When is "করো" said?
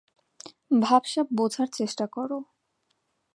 2.07-2.37